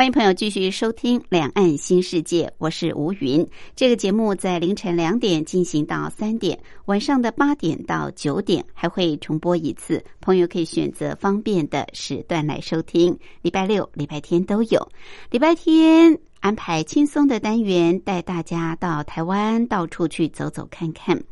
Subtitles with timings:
[0.00, 3.46] 欢迎朋友继续收听《两岸新世界》，我是吴云。
[3.76, 10.02] 这个节目在凌晨两点进行到三点，晚上的八点到九点还会重播一次。
[10.22, 14.90] 朋友可以选择方便的时段来收听，礼拜六、礼拜天都有。
[15.30, 21.22] 礼拜天安排轻松的单元，带大家到台湾到处去走走看看。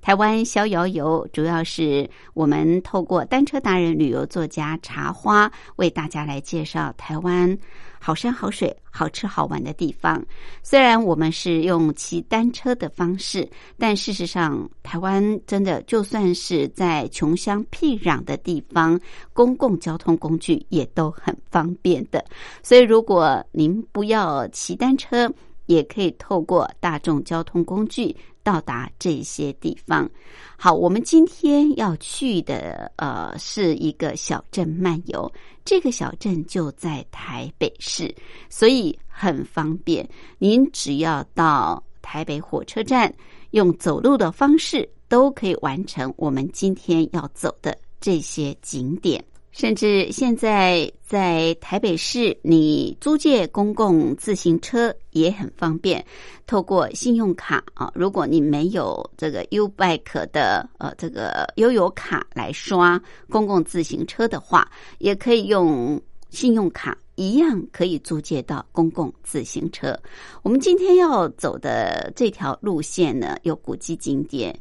[0.00, 7.58] 台湾逍遥游主要是我们透过单车达人、旅游作家茶花为大家来介绍台湾。
[8.04, 10.22] 好山好水、好吃好玩的地方。
[10.62, 19.00] 虽然我们是用骑单车的方式，但事实上，台湾真的就算是在穷乡僻壤的地方，
[19.32, 22.22] 公共交通工具也都很方便的。
[22.62, 25.32] 所以，如果您不要骑单车，
[25.66, 30.08] 也可以透过大众交通工具到达这些地方。
[30.56, 35.30] 好，我们今天要去的呃是一个小镇漫游，
[35.64, 38.14] 这个小镇就在台北市，
[38.48, 40.08] 所以很方便。
[40.38, 43.12] 您只要到台北火车站，
[43.52, 49.24] 用走路的方式都可以完成我们今天要走的这些景点。
[49.54, 56.04] 甚至现在在台北市，你租借公共自行车也很方便。
[56.44, 69.96] 透过信用卡啊，如果你没有这个 U Bike 的呃这个悠游卡来刷公共自行车的话，也可以用信用卡，一样可以租借到公共自行车。
[70.42, 74.52] 我们今天要走的这条路线呢，有古迹景点，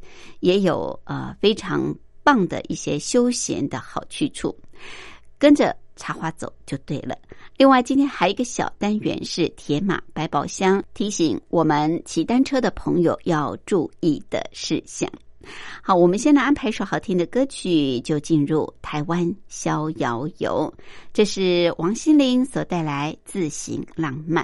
[0.41, 1.91] 也有呃非常。
[2.25, 4.55] 棒的一些休闲的好去处，
[5.37, 7.17] 跟着插花走就对了。
[7.57, 15.09] 另外，今天还有一个小单元是铁马百宝箱，提醒我们骑单车的朋友要注意的事项。
[15.81, 20.73] 好，我们先来安排一首好听的歌曲，就进入台湾逍遥游。
[21.11, 24.43] 这是王心凌所带来《自行浪漫》。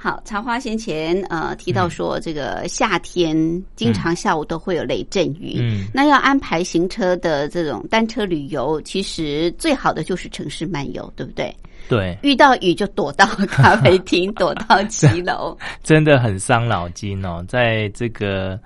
[0.00, 3.36] 好，茶花先前呃提到说，这个夏天
[3.74, 11.52] 经常下午都会有雷阵雨，嗯那要安排行车的这种单车旅游，其实最好的就是城市漫游，对不对？
[11.88, 15.56] 对，遇到雨就躲到咖啡厅， 躲到骑楼。
[15.82, 17.44] 真的很伤脑筋哦。
[17.48, 18.60] 在这个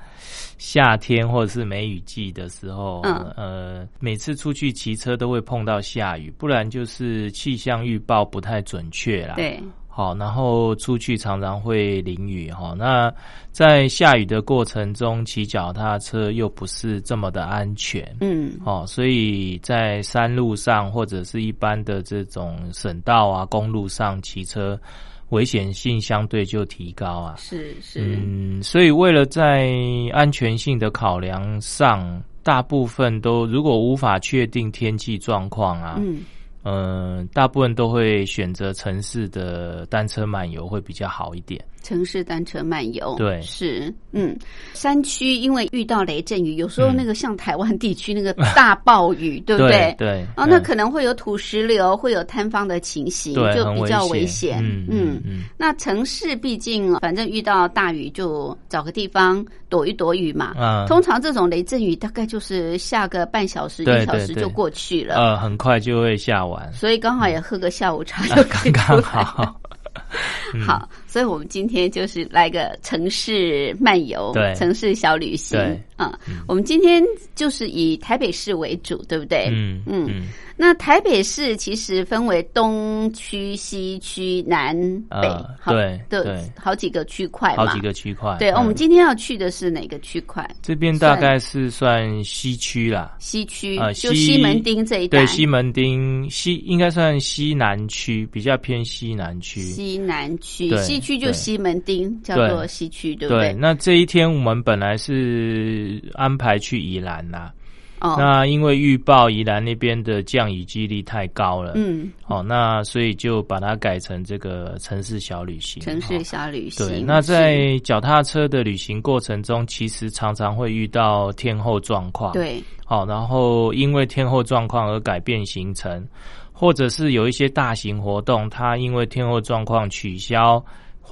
[0.58, 9.36] 夏天或者是梅雨季的时候，嗯呃，每次出去骑车都会碰到下雨，不然就是气象预报不太准确啦。。
[9.36, 9.62] 对，
[9.94, 12.74] 好，然后出去常常会淋雨哈。
[12.78, 13.12] 那
[13.50, 18.02] 在下雨的过程中，骑脚踏车又不是这么的安全。
[18.22, 24.80] 嗯，哦，所以在山路上或者是一般的这种省道啊、公路上骑车，
[25.28, 27.34] 危险性相对就提高啊。
[27.36, 29.68] 是是，嗯，所以为了在
[30.14, 36.20] 安全性的考量上，大部分都如果无法确定天气状况啊，嗯，
[36.64, 41.64] 嗯，大部分都会选择城市的单车漫游会比较好一点。
[41.82, 43.40] 城市单车漫游，对。
[43.42, 44.36] 是，嗯，
[44.72, 46.96] 山区因为遇到雷阵雨，有时候嗯。
[46.96, 49.94] 那个像台湾地区那个大暴雨， 对不对？
[49.98, 54.58] 对，哦，那嗯可能会有土石流，会有坍方的情形，就比较危危险。
[54.62, 54.86] 嗯。
[54.88, 60.52] 嗯嗯，那城市毕竟，反正遇到大雨就找个地方躲一躲雨嘛。
[60.56, 69.60] 啊通常这种雷阵雨大概就是下个半小时、一小时就过去了，呃，很快就会下完，所以刚好也喝个下午茶 就刚刚好。
[70.54, 70.60] 嗯。
[70.62, 75.58] 好，所以我们今天就是来个城市漫游，对城市小旅行。
[75.58, 77.04] 对啊、我们今天
[77.36, 79.48] 就是以台北市为主，对不对？
[79.52, 80.22] 嗯嗯嗯，
[80.56, 84.74] 那台北市其实分为东区、西区、南
[85.10, 85.28] 北，
[85.66, 87.66] 对的对好几个区块嘛。
[87.66, 88.34] 好几个区块。
[88.38, 90.48] 对，嗯我们今天要去的是哪个区块？
[90.62, 95.18] 这边大概是算西区啦，西区，啊，就西门町这一带。
[95.18, 99.60] 对，西门町西应该算西南区，比较偏西南区。
[99.60, 103.58] 西南区，西区就西门町，叫做西区，对不对，对？
[103.60, 107.52] 那这一天我们本来是安排去宜兰啦，
[108.00, 115.82] 哦，那因为预报宜兰那边的降雨几率太高了，嗯，哦，那所以就把它改成这个城市小旅行。
[115.82, 116.88] 城市哦小旅行。
[116.88, 126.06] 对，那在脚踏车的旅行过程中，其实常常会遇到天候状况。，对，好、然后因为天候状况而改变行程，
[126.52, 130.62] 或者是有一些大型活动，它因为天候状况取消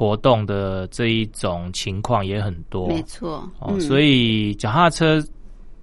[0.00, 2.88] 活动的这一种情况也很多。
[2.88, 3.46] 没错。
[3.58, 5.22] 哦，嗯所以脚踏车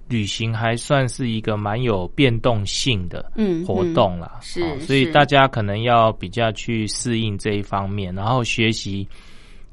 [0.10, 9.08] 旅行还算是一个蛮有变动性的嗯活动啦，是哦所以大家可能要比较去适应这一方面，然后学习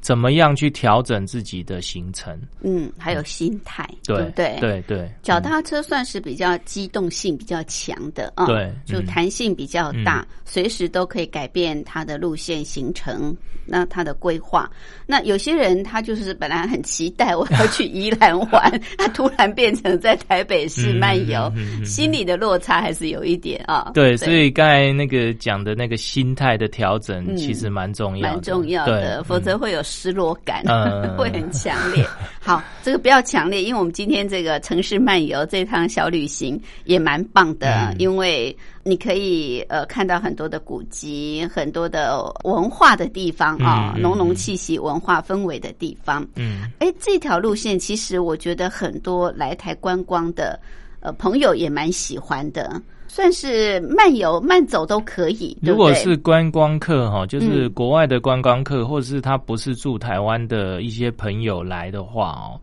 [0.05, 4.59] 怎么样去调整自己的行程，嗯，还有心态，对不对？。
[4.61, 13.35] 对对，脚踏车算是比较机动性比较强的啊，对就嗯弹性比较大，随时都可以改变它的路线行程，
[13.65, 14.71] 那它的规划。
[15.07, 21.51] 那有些人他就是本来很期待我要去宜兰玩， 他突然变成在台北市漫游，
[21.83, 23.91] 心理的落差还是有一点啊。
[23.95, 32.05] 对，所以刚才那个讲的那个心态的调整，嗯其实蛮重要的，蛮重要的，否则嗯会有失落感，嗯 会很强烈。
[32.43, 46.27] 好，这个不要强烈，因为我们今天这个城市漫游这趟小旅行也蛮棒的，嗯因为你可以呃看到很多的古迹，很多的文化的地方啊，浓浓气息、文化氛围的地方。
[46.35, 50.59] 嗯哎，这条路线其实我觉得很多来台观光的
[51.05, 55.57] 呃朋友也蛮喜欢的，算是慢游慢走都可以。
[55.63, 57.73] 对如果是观光客哈，就是嗯。
[57.75, 62.61] 国外的观光客，或者是他不是住台湾的一些朋友来的话哦，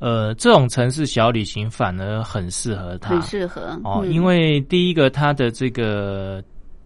[0.00, 3.14] 呃，这种城市小旅行反而很适合他。
[3.14, 4.12] 很适合哦，嗯。
[4.12, 6.42] 因为第一个他的这个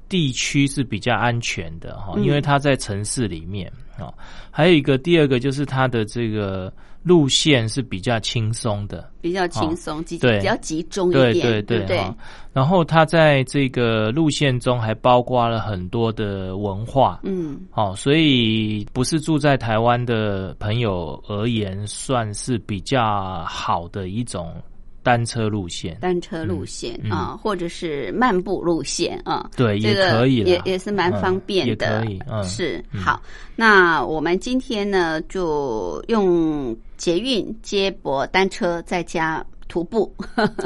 [0.09, 2.25] 地区是比较安全的哈，嗯。
[2.25, 4.13] 因为它在城市里面啊，
[4.51, 6.73] 还有一个第二个就是它的这个
[7.03, 10.39] 路线是比较轻松的，比较轻松，集对。
[10.39, 11.99] 比较集中一对点，对对对？
[11.99, 12.17] 哈。
[12.53, 24.53] 然后它在这个路线中还包括了很多的文化，嗯，好、所以不是住在台湾的朋友而言，算是比较好的一种
[25.03, 25.97] 单车路线。
[26.01, 33.01] 单车路线嗯啊，或者是漫步路线啊，对，也这个可以也也是蛮方便嗯也的，可以，嗯，是嗯。
[33.01, 33.23] 好。
[33.57, 40.15] 那我们今天呢，就用捷运接驳单车，再加徒步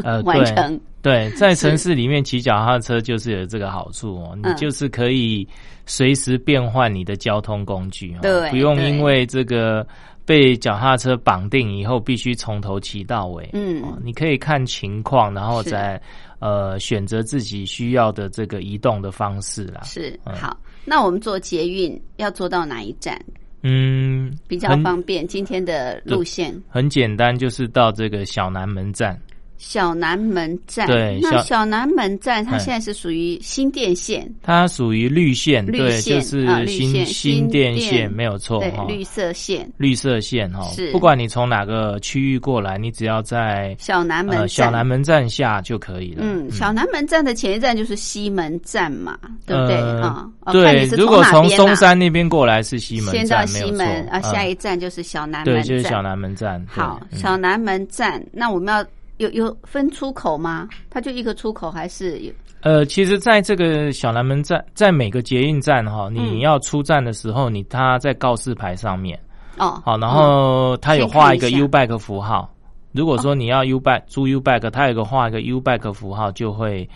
[0.05, 0.81] 呃 完成。
[1.01, 4.57] 对，在城市里面骑脚踏车就是有这个好处哦，你嗯。
[4.57, 5.47] 就是可以
[5.85, 9.85] 随时变换你的交通工具哦，对不用因为这个
[10.25, 16.01] 被脚踏车绑定以后必须从头骑到尾，嗯哦，你可以看情况，然后再
[16.39, 19.83] 呃选择自己需要的这个移动的方式啦。
[19.85, 20.57] 是嗯好。
[20.85, 23.21] 那我们坐捷运要坐到哪一站
[23.63, 25.27] 嗯，比较方便？
[25.27, 26.53] 今天的路线。
[26.69, 29.17] 很简单，就是到这个小南门站。
[29.63, 32.59] 小南门站，对小那小南门站它哎。
[32.59, 40.69] 现在是属于新店线，它属于绿线，对，绿线就是新线新电线，没有错绿色线，绿色线哈。
[40.73, 46.23] 是，不管你从哪个区域过来，你只要在小南门小南门站下就可以了。
[46.23, 49.17] 嗯，小南门站的前一站就是西门站嘛，
[49.47, 49.77] 对不对？
[49.77, 50.53] 呃啊？
[50.53, 55.63] 对如果从松山那边过来是西门先到西门啊，下嗯一站就是小南门。
[55.63, 56.61] 就是小南门站。
[56.69, 57.19] 好，嗯。
[57.19, 58.85] 小南门站，那我们要
[59.23, 60.69] 有有分出口吗？
[60.91, 62.33] 它就一个出口还是有？
[62.63, 69.19] 呃，其实，在这个小南门站，在每个捷运站哈，嗯你要出站的时候，你它在告示牌上面，
[69.59, 72.53] 哦，好，然后它有画一个 U back 符号。
[72.93, 76.89] 如果说你要 U back 租 U back，它有一个画一个 U back 符号，就会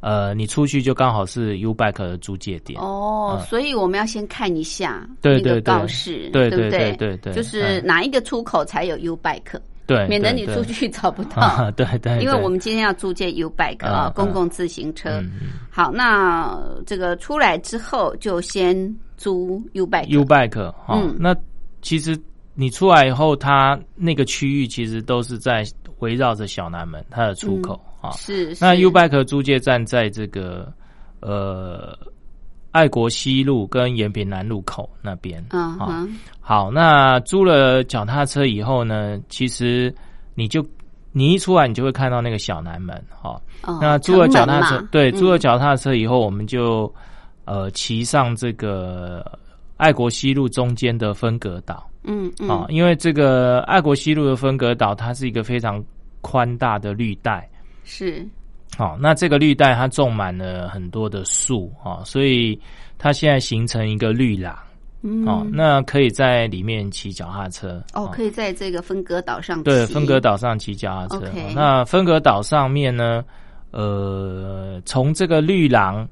[0.00, 2.78] 呃，你出去就刚好是 U back 的租借点。
[2.78, 11.70] 哦，嗯所以我们要先看一下那个对对对告示，对对不对对就是嗯哪一个出口才有 U bike，对，免得你出去找不到啊，。
[11.72, 15.22] 对对，因为我们今天要租借 U bike 啊，嗯公共自行车。
[15.70, 18.74] 好，那这个出来之后就先
[19.16, 20.06] 租 U bike。
[20.08, 21.36] U bike 哈、嗯那
[21.82, 22.18] 其实
[22.54, 25.62] 你出来以后，它那个区域其实都是在
[25.98, 28.12] 围绕着小南门它的出口啊。
[28.12, 30.72] 是那 U bike 租借站在这个
[31.20, 31.98] 呃
[32.74, 35.40] 爱国西路跟延平南路口那边。
[35.50, 36.04] 啊
[36.40, 39.94] 好，那租了脚踏车以后呢，其实
[40.34, 40.66] 你就
[41.12, 43.40] 你一出来，你就会看到那个小南门哈。
[43.62, 46.92] 哦那租了脚踏车对，嗯租了脚踏车以后，我们就
[47.44, 49.24] 呃骑上这个
[49.76, 55.82] 爱国西路中间的分隔岛嗯嗯啊，因为这个爱国西路的分隔岛，它是一个非常
[56.22, 57.48] 宽大的绿带。
[57.84, 58.26] 是
[58.76, 62.58] 好，那这个绿带它种满了很多的树啊，所以
[62.98, 64.56] 它现在形成一个绿廊
[65.02, 71.30] 嗯哦，那可以在里面骑脚踏车哦，可以在这个分隔岛上对，分隔岛上骑脚踏车。
[71.54, 73.22] 那分隔岛上面呢，
[73.70, 76.08] 呃，从这个绿廊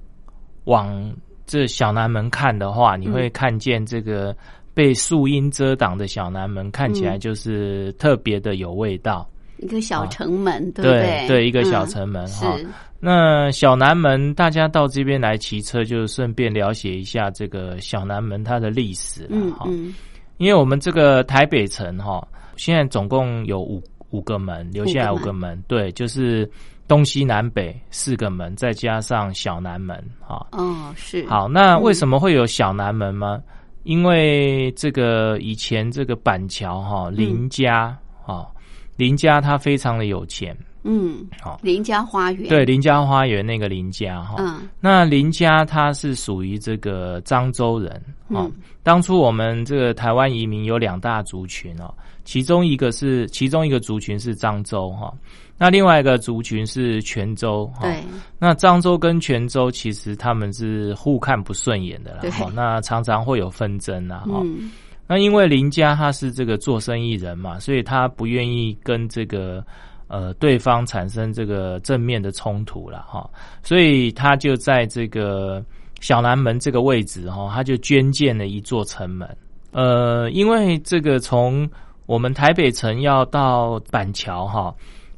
[0.64, 1.10] 往
[1.46, 4.36] 这小南门看的话，你会看见这个
[4.74, 9.26] 被树荫遮挡的小南门，看起来就是特别的有味道。
[9.62, 11.46] 一个小城门，对不对对？
[11.46, 12.66] 一个小嗯城门哈、是
[13.00, 19.64] 那小南门，大家到这边来骑车，就顺便了解一下这个小南门它的历史了哈。
[19.66, 19.94] 嗯嗯
[20.38, 22.26] 因为我们这个台北城哈，
[22.56, 26.50] 现在总共有五五个门，留下来五个门，对，就是
[26.88, 30.44] 东西南北四个门，再加上小南门哈。
[30.50, 33.40] 哦，是，好，那为什么会有小南门吗？
[33.84, 38.48] 因为这个以前这个板桥哈林家哈
[38.96, 41.58] 林家他非常的有钱，嗯，好。
[41.62, 44.68] 林家花园，对，林家花园那个林家哈，嗯。
[44.80, 47.90] 那林家他是属于这个漳州人
[48.28, 48.44] 哦。
[48.44, 48.52] 嗯。
[48.82, 51.92] 当初我们这个台湾移民有两大族群哦，
[52.24, 55.12] 其中一个是其中一个族群是漳州哈，
[55.56, 57.82] 那另外一个族群是泉州哈。
[57.82, 58.02] 对，
[58.38, 62.30] 那漳州跟泉州其实他们是互看不顺眼的啦对。
[62.30, 64.40] 哈，那常常会有纷争啊哈。
[64.44, 64.70] 嗯
[65.12, 69.62] 那因为林家他是这个做生意人嘛，所以他不愿意跟这个
[70.08, 73.28] 呃对方产生这个正面的冲突了哈，
[73.62, 75.62] 所以他就在这个
[76.00, 79.28] 小南门这个位置哈，他就捐建了一座城门。
[79.72, 81.68] 呃，因为这个从
[82.06, 84.74] 我们台北城要到板桥哈，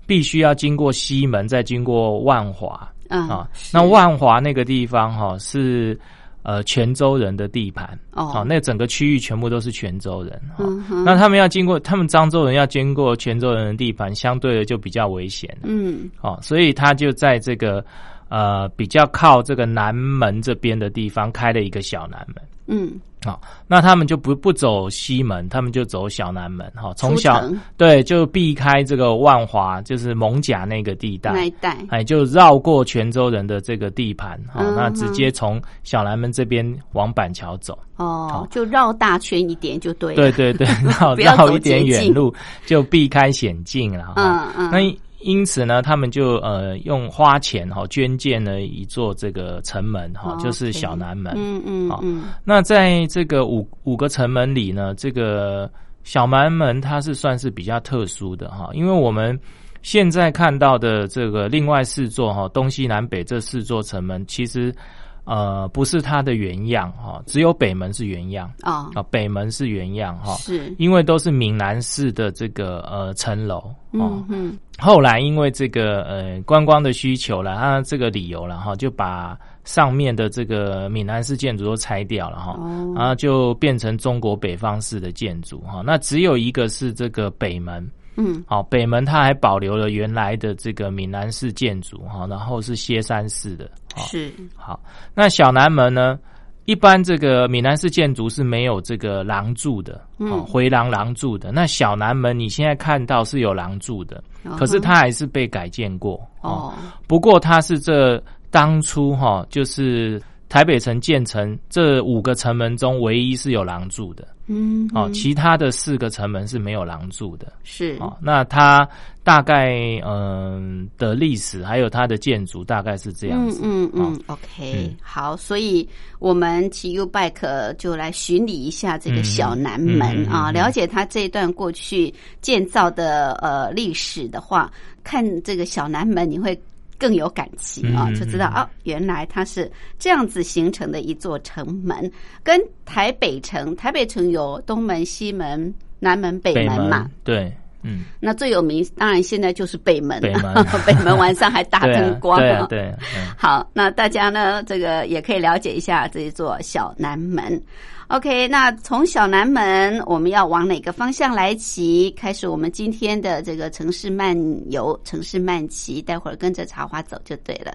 [0.08, 3.48] 必须要经过西门，再经过万华嗯啊。
[3.72, 5.96] 那万华那个地方哈是
[6.44, 7.98] 呃泉州人的地盘。
[8.12, 10.64] 哦好，那整个区域全部都是泉州人哈。
[10.64, 15.62] 嗯那他们要经过，他们漳州人要经过泉州人的地盘，相对的就比较危险了。
[15.64, 17.84] 嗯哦，所以他就在这个
[18.28, 22.36] 呃比较靠这个南门这边的地方开了一个小南门。
[22.66, 22.92] 嗯，
[23.24, 26.70] 好、那他们就不不走西门，他们就走小南门。
[26.74, 27.42] 哈、从小
[27.76, 31.32] 对就避开这个万华，就是蒙甲那个地带。
[31.32, 37.78] 那一带，哎，就绕过泉州人的这个地盘，哈、嗯那直接从小南门这边往板桥走。
[37.96, 40.66] 哦，就绕大圈一点就对了，对对对，
[41.00, 42.34] 绕绕一点远路，
[42.66, 44.14] 就避开险境了哈。
[44.16, 44.80] 嗯嗯，那
[45.24, 51.34] 因因此呢，他们就呃用花钱哈捐建了一座这个城门哈，哦就是小南门。
[51.36, 52.24] 嗯嗯好嗯。
[52.44, 55.70] 那在这个五五个城门里呢，这个
[56.02, 59.38] 小南门它是算是比较特殊的哈，因为我们
[59.82, 64.74] 现在看到的这个另外四座哈东西南北这四座城门，其实
[65.24, 68.50] 呃不是它的原样哈，只有北门是原样。
[68.62, 73.58] 哦，啊，北门是原样哈，是，因为都是闽南式的这个呃城楼
[73.92, 74.24] 哦嗯。
[74.28, 74.58] 嗯。
[74.78, 82.92] 后来因为这个呃观光的需求了，他这个理由了哈，就把上面的这个闽南式建筑都拆掉了哈，哦。
[82.96, 85.80] 然后就变成中国北方式的建筑哈。
[85.86, 88.42] 那只有一个是这个北门，嗯。
[88.48, 93.70] 好，北门它还保留了原来的这个闽南式建筑哈，然后是歇山式的。
[93.94, 94.80] 好是，好，
[95.14, 96.18] 那小南门呢？
[96.66, 101.52] 一般这个闽南式建筑是没有这个廊柱的，嗯哦，回廊廊柱的。
[101.52, 106.50] 那小南门你现在看到是有廊柱的，嗯可是它还是被改建过哦。
[106.50, 106.74] 哦，
[107.06, 108.18] 不过它是这
[108.50, 117.50] 当初哈、就是台北城建成这五个城门中唯一是有廊柱的嗯哦，嗯其他的四个城门是没有廊柱的。
[117.64, 118.86] 是，哦，那它
[119.22, 119.72] 大概
[120.04, 123.60] 嗯、的历史还有它的建筑大概是这样子。
[123.64, 134.70] 嗯嗯哦嗯，OK，、嗯好，所以我们骑 U Bike 就来巡礼一下这个嗯小南门啊，了解它这一段过去建造的呃历史的话，
[135.02, 136.56] 看这个小南门你会。
[136.98, 138.14] 更有感情啊，嗯。
[138.14, 142.10] 就知道哦，原来它是这样子形成的一座城门，
[142.42, 147.52] 跟台北城，台北城有东门、西门、南门、北北门嘛，对，
[147.82, 150.54] 嗯，那最有名当然现在就是北门，北门。
[150.86, 152.38] 北门晚上还大 对啊灯光。
[152.38, 153.26] 对啊，对啊，嗯。
[153.36, 157.60] 好，那大家呢，这个也可以了解一下这一座小南门。
[158.08, 162.10] OK，那从小南门我们要往哪个方向来骑？
[162.10, 164.36] 开始我们今天的这个城市漫
[164.70, 167.74] 游、城市漫骑，待会儿跟着茶花走就对了。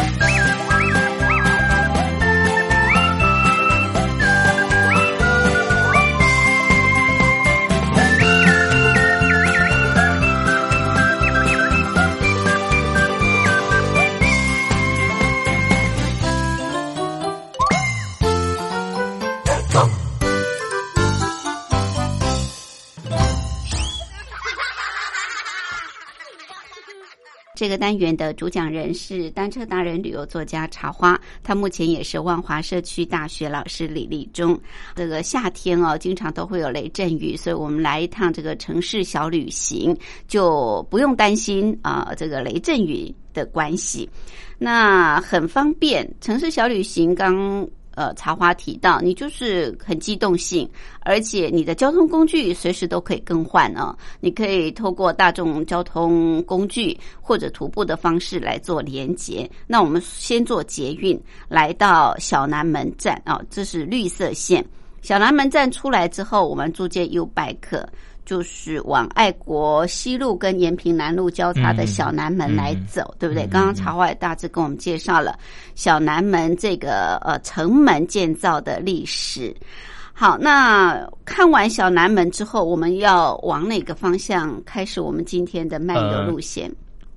[27.61, 34.59] 这个单元的主讲人是单车达人、旅游作家茶花，他目前也是万华社区大学老师李立忠。
[34.95, 39.95] 这个夏天哦，经常都会有雷阵雨，所以我们来一趟这个城市小旅行，
[40.27, 44.09] 就不用担心啊这个雷阵雨的关系，
[44.57, 46.11] 那很方便。
[46.19, 47.69] 城市小旅行刚。
[47.95, 50.69] 呃，茶花提到，你就是很机动性，
[51.01, 53.95] 而且你的交通工具随时都可以更换哦。
[54.19, 59.49] 你可以透过大众交通工具或者徒步的方式来做连接。
[59.67, 64.65] 那我们先做捷运，来到小南门站啊，这是绿色线。
[65.01, 67.85] 小南门站出来之后，我们租借 U Bike。
[68.31, 73.45] 就是往爱国西路跟延平南路交叉的小南门来走，对不对？
[73.45, 75.37] 刚刚茶花也大致跟我们介绍了
[75.75, 79.53] 小南门这个呃城门建造的历史。
[80.13, 86.73] 好，那看完小南门之后，我们要往哪个方向开始我们今天的漫游路线？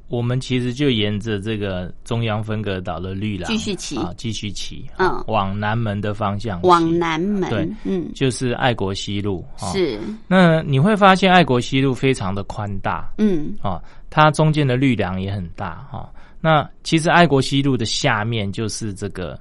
[0.08, 9.98] 我们其实就沿着这个中央分隔岛的绿廊继续骑啊，继续骑，嗯，往南门的方向，往南门，对，嗯，就是爱国西路，是。
[10.28, 16.08] 那你会发现爱国西路非常的宽大，嗯，啊，它中间的绿廊也很大，哈。
[16.40, 19.38] 那其实爱国西路的下面就是这个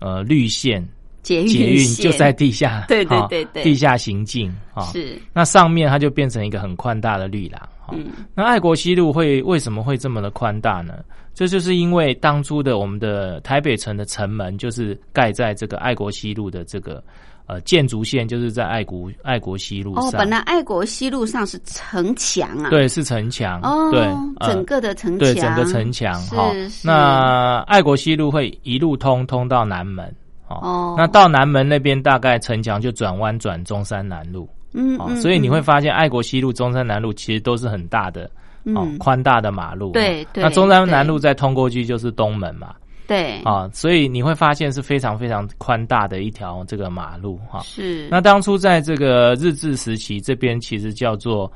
[0.00, 0.86] 呃绿线
[1.22, 5.18] 捷捷运就在地下，对对对对，地下行进啊，是。
[5.32, 7.60] 那上面它就变成一个很宽大的绿廊。
[7.92, 10.94] 嗯，那爱国西路会为什么会这么的宽大呢？
[11.34, 17.02] 这就是因为当初的我们的台北城的城门就是盖在这个爱国西路的这个
[17.46, 20.04] 呃建筑线，就是在爱国爱国西路上。
[20.06, 23.60] 哦，本来爱国西路上是城墙啊，对，是城墙。
[23.62, 24.08] 哦，对，
[24.46, 26.14] 整个的城墙，对，整个城墙。
[26.26, 26.52] 哈，
[26.84, 30.14] 那爱国西路会一路通通到南门。
[30.46, 34.48] 哦，那到南门那边大概城墙就转弯转中山南路。
[34.76, 38.28] 嗯，哦，所以你会发现，爱国西路、中山南路其实都是很大的，
[38.74, 39.92] 哦，宽大的马路。
[39.92, 40.42] 对对。
[40.42, 42.74] 那中山南路再通过去就是东门嘛。
[43.06, 43.40] 对。
[43.44, 47.60] 啊，所以你会发现是非常非常宽大的一条这个马路哈。
[47.60, 48.08] 是。
[48.10, 51.50] 那当初在这个日治时期，这边其实叫做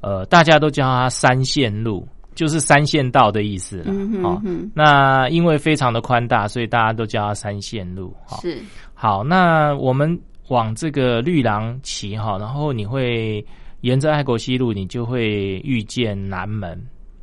[0.00, 3.84] 呃，大家都叫它三线路，就是三线道的意思了。
[3.88, 4.70] 嗯哼。
[4.74, 8.38] 那因为非常的宽大，所以大家都叫它三线路哈。
[8.40, 8.62] 是。
[8.94, 10.18] 好，那我们。
[10.48, 13.44] 往这个绿廊骑哈，然后你会
[13.80, 16.78] 沿着爱国西路，你就会遇见南门。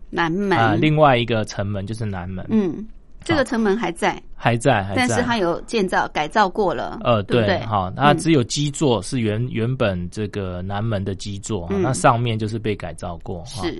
[0.09, 2.43] 南门啊，另外一个城门就是南门。
[2.49, 2.87] 嗯，
[3.23, 6.99] 这个城门还在，还在，还在，但是它有建造改造过了。
[7.03, 13.43] 呃，对，好，它只有基座是原原本这个南门的基座，那上面就是被改造过。
[13.45, 13.79] 是，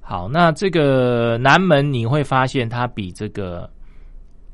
[0.00, 3.68] 好，那这个南门你会发现它比这个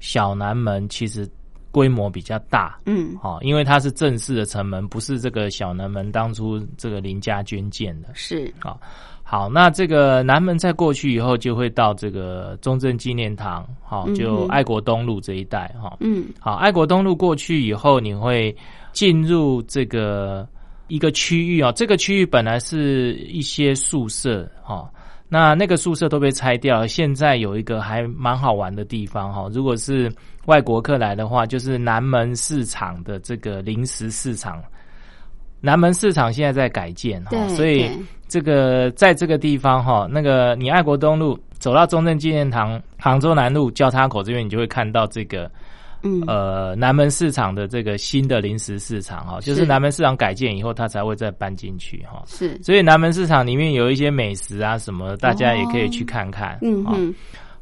[0.00, 1.28] 小南门其实。
[1.72, 8.78] 规模比较大，嗯，好，因为它是正式的城门，不是这个小南门当初这个林家捐建的，是，好，
[9.24, 18.54] 好，那这个南门再过去以后，就会到这个中正纪念堂，好，就爱国东路这一带，哈，嗯，好，爱国东路过去以后，你会
[18.92, 20.46] 进入这个
[20.88, 24.88] 一个区域哦，这个区域本来是一些宿舍，哈。
[25.34, 29.48] 那那个宿舍都被拆掉，现在有一个还蛮好玩的地方哈。
[29.50, 30.12] 如果是
[30.46, 34.62] 外国客来的话，就是南门市场的这个临时市场。
[35.60, 37.90] 南门市场现在在改建哈，所以
[38.26, 45.50] 这个在这个地方哈，那个你爱国东路走到中正纪念堂、杭州南路交叉口这边，你就会看到这个。
[46.04, 52.24] 嗯，呃，南门市场的这个新的临时市场哈，就是南门市场改建以后，它才会再搬进去哈。
[52.26, 56.58] 是，所以南门市场里面有一些美食啊什么，大家也可以去看看。
[56.60, 57.14] 嗯嗯。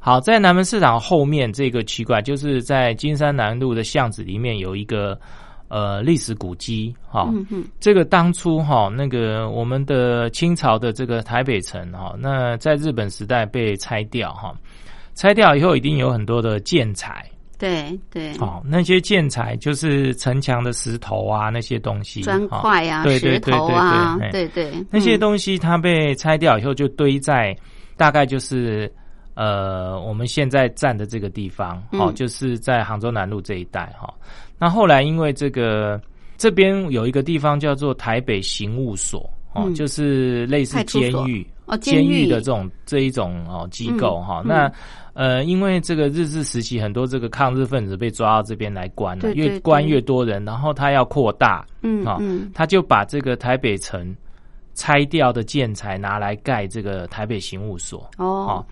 [0.02, 5.16] 好，在南门市场后面这个奇怪，就是在金山南路的巷子里面有一个
[5.68, 7.30] 呃历史古迹哈。
[7.78, 14.54] 这个当初哈，那个我们的清朝的这个台北城哈，那在日本时代被拆掉哈，
[15.14, 17.22] 拆掉以后一定有很多的建材。
[17.58, 27.54] 对对，哦，那些建材就是城墙的石头啊，那些东西，砖块啊，石头啊，对对，那些东西它被拆掉以后就堆在
[27.98, 28.90] 大概就是
[29.34, 34.12] 呃我们现在站的这个地方，哦，嗯就是在杭州南路这一带哈、
[34.58, 36.00] 那后来因为这个
[36.36, 39.20] 这边有一个地方叫做台北刑务所，
[39.54, 39.74] 哦，嗯。
[39.74, 41.46] 就是类似监狱。
[41.66, 42.24] 哦，监狱。
[42.24, 44.48] 狱的这种这一种哦机构哈、嗯。
[44.48, 44.72] 那
[45.12, 52.50] 呃，因为这个日治时期很多这个抗日分子被抓到这边来关了，越关越多人，然后他要扩大，嗯啊嗯。
[52.54, 54.16] 他就把这个台北城
[54.74, 58.26] 拆掉的建材拿来盖这个台北刑务所，哦。
[58.26, 58.66] 哦，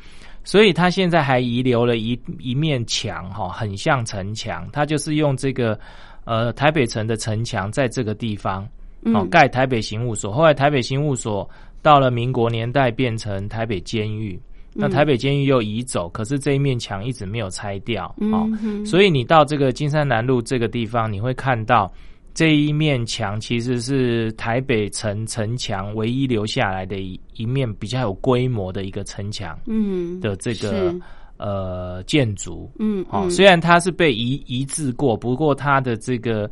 [0.48, 5.78] 所以他现在还遗留了一一面墙哈、很像城墙，他就是用这个
[6.24, 8.64] 呃台北城的城墙在这个地方
[9.02, 11.46] 哦嗯盖台北刑务所，后来台北刑务所
[11.82, 14.40] 到了民国年代变成台北监狱。
[14.72, 18.48] 那嗯台北监狱又移走，可是这一面墙一直没有拆掉，哦，
[18.87, 21.92] 所以你到这个金山南路这个地方，你会看到
[22.38, 31.01] 这一面墙其实是台北城城墙唯一留下来的一一面比较有规模的一个城墙嗯的这个是。
[31.37, 32.70] 呃建筑。
[32.79, 33.31] 嗯哦，嗯。
[33.31, 36.48] 虽然它是被移移置过，不过它的这个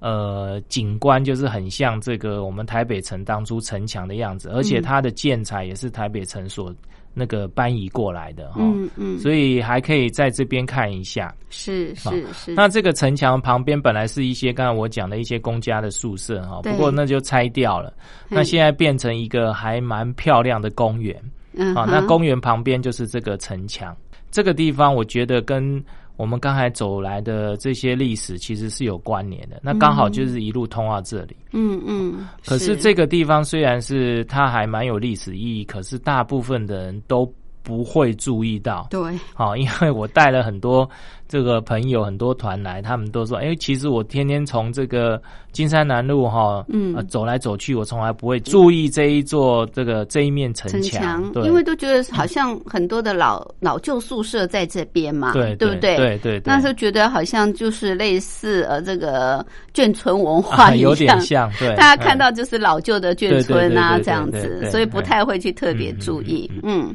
[0.00, 4.82] 呃景观就是很像这个我们台北城当初城墙的样子，而且嗯。
[4.82, 6.74] 它的建材也是台北城所
[7.18, 8.60] 那个搬移过来的哈。
[8.62, 11.34] 嗯嗯所以还可以在这边看一下。
[11.50, 17.92] 是是是那这个城墙旁边本来是一些刚才我讲的一些公家的宿舍哈，对不过那就拆掉了。
[18.28, 21.24] 那现在变成一个还蛮漂亮的公园啊。
[21.54, 23.96] 嗯哼那公园旁边就是这个城墙，
[24.30, 25.82] 这个地方我觉得跟
[26.18, 29.60] 我们刚才走来的这些历史其实是有关联的。
[29.62, 31.36] 那刚好就是一路通到这里。
[31.52, 38.86] 嗯嗯，可是这个地方虽然是它还蛮有历史意义，可是大部分的人都不会注意到。
[38.90, 39.00] 对。
[39.34, 40.88] 好，因为我带了很多
[41.28, 45.20] 这个朋友，很多团来，他们都说，哎，其实我天天从这个
[45.52, 46.94] 金山南路哈，嗯。
[46.96, 55.96] 呃，走来走去，我从来不会注意这一座这个这一面城城墙，对，因为都觉得好像很多的老老旧宿舍在这边嘛，对对不对？
[55.96, 59.44] 对对对，那时候觉得好像就是类似呃这个
[59.74, 65.04] 眷村文化啊， 有点像，对，大家看嗯到就是老旧的眷村啊这样子，所以不嗯。
[65.08, 66.88] 太会去特别注意嗯。
[66.88, 66.94] 嗯，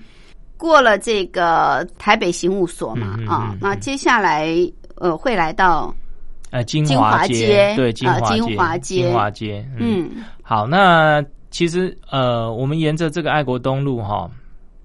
[0.63, 4.47] 过了这个台北刑务所嘛嗯嗯嗯，啊那接下来
[4.95, 5.93] 呃会来到
[6.52, 8.95] 呃金金华街街，对金呃华金华街。
[9.04, 10.23] 金华街，嗯，嗯。
[10.41, 11.21] 好，那
[11.52, 14.32] 其实呃，我们沿着这个爱国东路哈。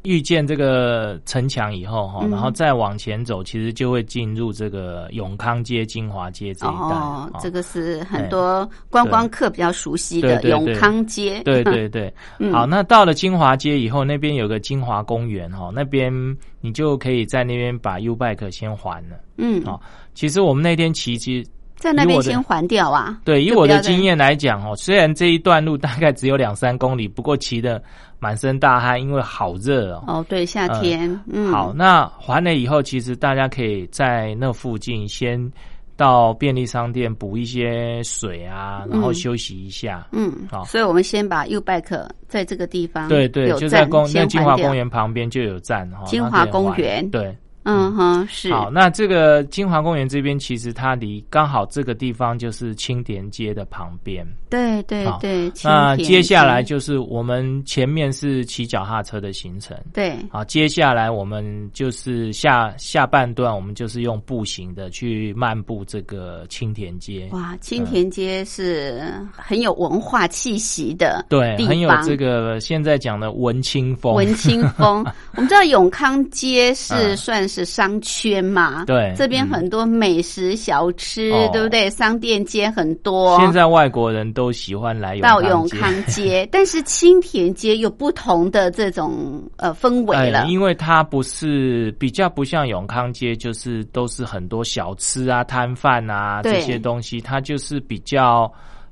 [0.05, 6.95] 遇见这个城墙以后哈，嗯然后再往前走，其实就会进入这个永康街、金华街这一带。
[6.95, 12.13] 哦，这个个是很多观光客比较熟悉的永康街，对对对。
[12.39, 16.13] 嗯好，那到了金华街以后，那边有个金华公园哈，那边
[16.61, 19.17] 你就可以在那边把 U bike 先还了。
[19.37, 19.81] 嗯，好
[20.15, 23.19] 其实我们那天骑，其实在那边先还掉啊。
[23.25, 27.83] 对，以我的经验来讲哦，虽然这一段路大概只有两三公里，不过骑的
[28.19, 30.05] 满身大汗，因为好热哦。
[30.09, 35.51] 哦，对，夏天，嗯，好，那还了以后，其实大家可以在那附近先
[35.97, 40.09] 到便利商店补一些水啊，然后嗯休息一下。
[40.13, 46.03] 嗯，好所以我们先把 U bike 在这个地方对对，就在公那金华公，园旁边就有站哈。
[46.07, 47.37] 金华公园对。
[47.71, 54.27] 嗯哼，是，好，那这个金华公园这边，其实它离刚好这个地方就是青田街的旁边。
[54.49, 55.53] 对对对。
[55.63, 75.05] 那接下来就是我们前面是骑脚踏车的行程，对，好，接下来我们就是下下半段，我们就是用步行的去漫步这个青田街，哇，青田街是很有文化气息的，对，很有这个现在讲的文青风，文青风。
[75.37, 81.89] 我们知道永康街是嗯算是商圈嘛，对这边嗯很多美食小吃，哦对不对？
[81.91, 83.39] 商店街很多。
[83.41, 90.47] 现在外国人都喜欢来到永永康街， 但是青田街有不同的这种呃氛围了哎，。
[90.47, 98.51] 因为它不是比较不像永康街，就是都是很多小吃啊、摊贩啊这些东西，它就是比较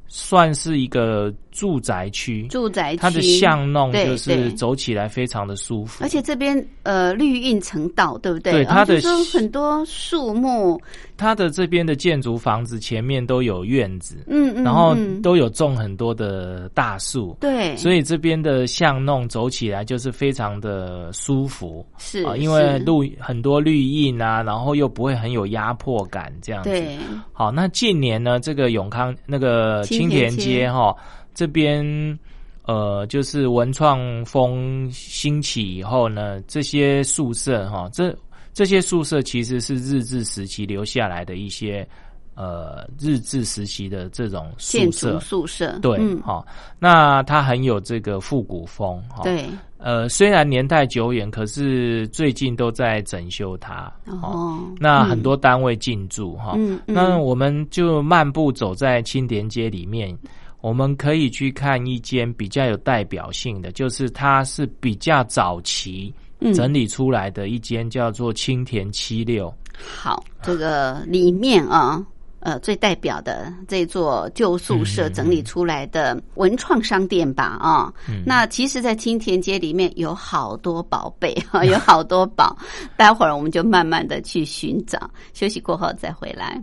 [0.08, 8.52] 算是一个住宅区，住宅区，它的巷弄就是走起来非常的舒服，而且这边呃绿荫成道，对不对？
[8.52, 9.00] 对它的
[9.32, 10.78] 很多树木，
[11.16, 15.22] 它的这边的建筑房子前面都有院子，嗯嗯，然后嗯。
[15.22, 21.84] 都有种很多的大树，对，所以这边的巷弄走起来就是非常的舒服。
[21.96, 26.70] 是啊，因为路很多绿荫啊，然后又不会很有压迫感这样子。
[26.70, 26.98] 对，
[27.32, 30.94] 好，那近年呢，这个永康那个青青田街哈，
[31.36, 32.18] 这边
[32.64, 38.12] 呃，就是文创风兴起以后呢，这些宿舍哈，这
[38.52, 41.86] 这些宿舍其实是日治时期留下来的一些
[42.34, 45.20] 呃日治时期的这种建宿舍筑。
[45.20, 46.44] 宿舍，对，嗯，好、
[46.80, 49.44] 那它很有这个复古风，哈、对，
[49.78, 53.92] 呃，虽然年代久远，可是最近都在整修它。
[54.06, 56.56] 哦，那很多单位进驻哈。
[56.86, 60.18] 那我们就漫步走在青田街里面，
[60.66, 69.54] 我们可以去看一间比较有代表性的，就是它是比较早期嗯整理出来的一间，叫做青田七六。
[69.78, 72.04] 好，这个里面啊。
[72.40, 77.92] 呃，最代表的这座旧宿舍整理出来的文创商店吧，啊、
[78.24, 82.56] 那其实，在青田街里面有好多宝贝哈， 有好多宝，
[82.96, 86.62] 待会儿我们就慢慢的去寻找，休息过后再回来。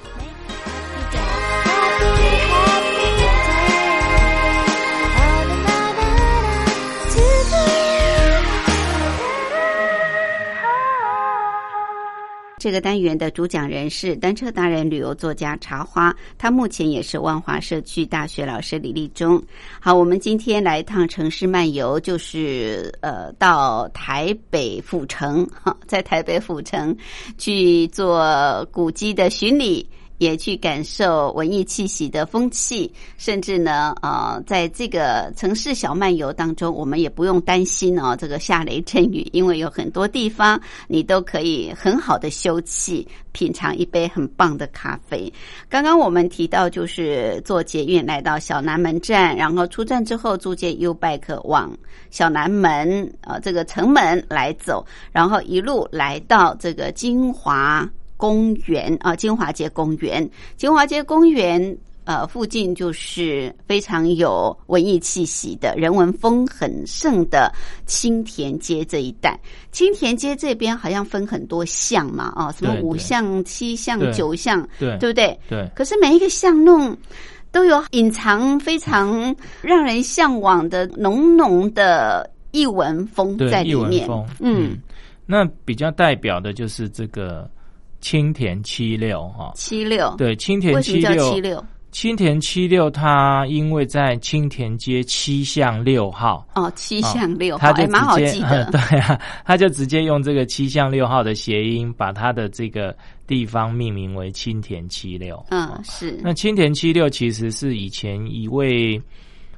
[12.61, 19.41] 这个单元的主讲人是单车达人、旅游作家茶花，他目前也是万华社区大学老师李立忠。
[19.79, 26.95] 好，我们今天来一趟城市漫游，就是呃到台北府城，哈，在台北府城
[27.35, 29.89] 去做古迹的巡礼。
[30.21, 45.33] 也去感受文艺气息的风气，甚至呢，呃，在这个城市小漫游当中，我们也不用担心哦，这个下雷阵雨，因为有很多地方你都可以很好的休憩，品尝一杯很棒的咖啡。
[45.67, 51.75] 刚刚我们提到，就是坐捷运来到小南门站，然后出站之后租借 U Bike 往
[52.11, 57.89] 小南门呃这个城门来走，然后一路来到这个金华
[58.21, 61.77] 公园啊，金华街公园，金华街公园。
[62.03, 67.53] 呃，附近就是非常有文艺气息的人文风很盛的
[67.85, 69.39] 青田街这一带。
[69.71, 75.39] 青田街这边好像分很多巷嘛，啊，什么五巷、七巷、九巷，对对不对？
[75.47, 76.97] 对可是每一个巷弄
[77.51, 84.07] 都有隐藏非常让人向往的浓浓的艺文风，在里面。
[84.07, 84.75] 风，嗯，
[85.27, 87.47] 那比较代表的就是这个
[88.01, 90.99] 青田七六哈，七六，对，青田七
[91.39, 91.63] 六？
[91.91, 98.63] 青田七六，它因为在青田街七巷六号，哦，七巷六号，他就哎，蛮好记的。
[98.71, 102.95] 对啊，他就直接用这个七巷六号的谐音，把它的这个
[103.27, 105.45] 地方命名为青田七六。
[105.49, 108.99] 嗯哦，是，那青田七六其实是以前一位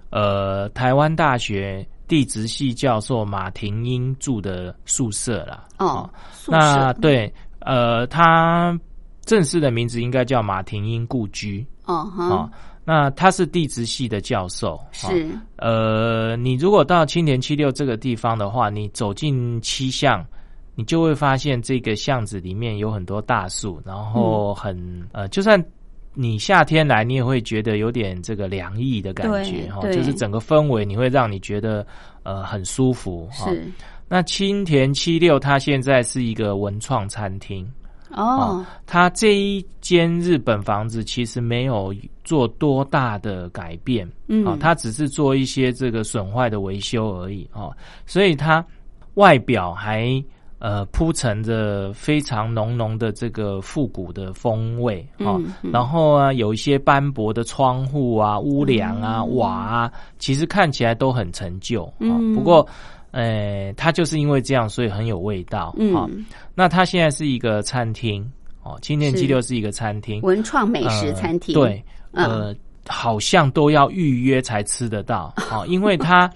[0.10, 5.66] 呃台湾大学地质系教授马廷英住的宿舍啦。
[5.78, 7.32] 哦，宿那舍，对
[7.66, 8.80] 呃，他
[9.26, 11.66] 正式的名字应该叫马廷英故居。
[11.86, 12.50] 哦
[12.86, 20.26] 那他是地质系的教授，哦是，呃，你如果到青田七六这个地方的话，你走进七巷，
[20.76, 24.78] 你就会发现这个巷子里面有很多大树，然后很、
[25.14, 25.64] 呃，就算
[26.14, 31.88] 你夏天来，你也会觉得有点这个凉意的感觉哈，就是整个氛围你会让你觉得
[32.24, 33.50] 呃很舒服哈。
[33.50, 33.66] 是，
[34.08, 37.68] 那青田七六它现在是一个文创餐厅。
[38.16, 41.92] 哦，它这一间日本房子其实没有
[42.24, 47.76] 做多大的改变，嗯啊，它只是做一些这个损坏的维修而已哦，
[48.06, 48.64] 所以它
[49.16, 50.24] 外表还
[50.60, 62.68] 呃铺陈着非常浓浓的这个复古的风味哦，嗯嗯然后啊有一些斑驳的窗户啊、屋梁啊、瓦啊，其实看起来都很陈旧啊、嗯不过。
[63.14, 65.70] 呃，它就是因为这样，所以很有味道。
[65.78, 68.30] 哦嗯，那它现在是一个餐厅
[68.64, 72.26] 哦，青年是七六是一个餐厅，文创美食餐厅，呃对，嗯。
[72.26, 72.56] 呃，
[72.86, 76.30] 好像都要预约才吃得到 哦，因为它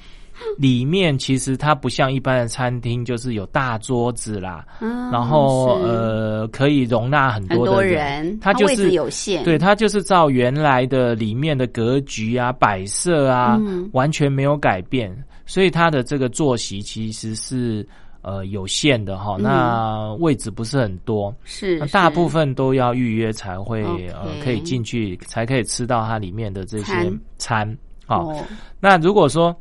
[0.57, 13.89] 里面其实它不像一般的餐厅，就是有大桌子啦，嗯，然后呃可以容纳很很多人，位置它就是有限，对，它就是照原来的里面的格局啊、摆设啊，嗯。
[13.91, 15.11] 完全没有改变，
[15.47, 17.87] 所以他的这个坐席其实是
[18.21, 19.41] 呃有限的哈，嗯。
[19.41, 26.93] 那位置不是很多，是那大部分都要预约才会呃可以进去，才可以吃到它里面的这些
[27.39, 27.75] 餐。
[28.07, 28.45] 哦，
[28.79, 29.53] 那如果说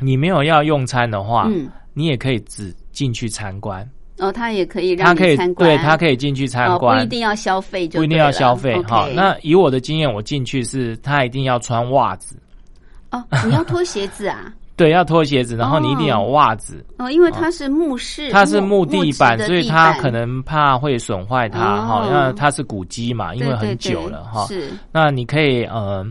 [0.00, 9.08] 你没有要用餐的话，嗯，你也可以只进去参观，哦，他也可以让他可以你参观，对他可以进去参哦，观，不一定要消费就不一定要消费哈。
[9.14, 12.36] 那以我的经验，我进去是他一定要穿袜子，
[13.12, 14.52] 哦，你要脱鞋子啊？
[14.76, 16.84] 对，要脱鞋子，然后你一定要有袜子。
[16.98, 24.44] 哦，因为它是木饰，它是木地板，所以它可能怕会损坏它哈、哦那它是古迹嘛，因为很久了哈。
[24.46, 24.68] 是。
[24.92, 26.06] 那你可以呃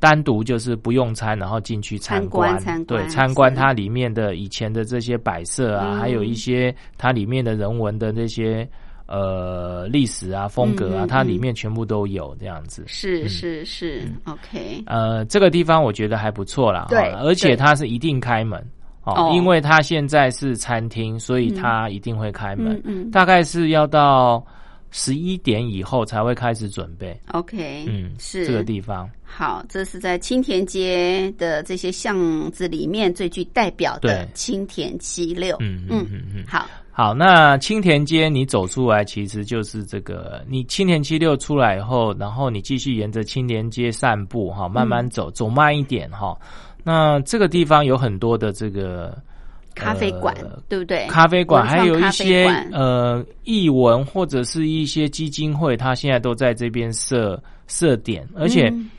[0.00, 8.68] 单独就是不用餐，然后进去参观，对，参观它里面的以前的这些摆设啊，嗯还有一些它里面的人文的那些
[9.10, 12.84] 呃历史啊、风格啊，嗯嗯它里面全部都有这样子。
[12.86, 18.58] 是嗯是是，OK，呃，这个地方我觉得还不错啦，对哈而且它是一定开门。
[19.02, 22.74] 哦哦，因为它现在是餐厅，所以它一定会开门。
[22.84, 24.44] 嗯嗯大概是要到
[24.90, 27.18] 十一点以后才会开始准备。
[27.32, 29.08] ，OK，嗯，是这个地方。
[29.32, 35.56] 好，这是在青田街的这些巷子里面最具代表的青田七六。
[35.60, 36.44] 嗯嗯嗯嗯。
[36.46, 46.36] 好，好，那青田街你走出来，其实就是这个，你青田七六出来以后，然后你继续沿着青田街散步哈，慢慢走，走慢一点哈。
[46.82, 49.16] 那这个地方有很多的这个
[49.74, 51.06] 咖啡馆呃对不对？
[51.06, 58.90] 咖啡馆，还有一些呃艺文或者是一些基金会，它现在都在这边设设点，而且嗯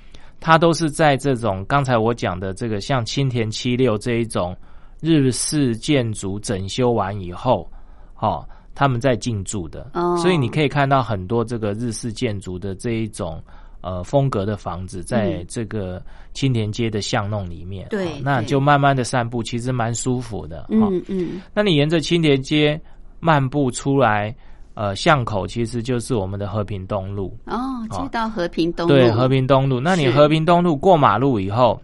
[0.42, 4.54] 它都是在这种刚才我讲的这个像青田七六这一种
[5.00, 7.72] 日式建筑整修完以后，
[8.20, 13.42] 哦，他们在进驻的，哦所以你可以看到很多这个日式建筑的这一种。
[13.84, 16.00] 呃，风格的房子在嗯这个
[16.34, 20.60] 青田街的巷弄里面，对哦那就慢慢的散步，其实蛮舒服的。
[20.70, 22.80] 哦嗯嗯，那你沿着青田街
[23.20, 24.36] 漫步出来，
[24.74, 27.38] 呃巷口其实就是我们的和平东路。
[27.46, 27.58] 哦，
[27.92, 29.80] 接到和平东路，对，和平东路。
[29.80, 31.82] 那你和平东路过马路以后，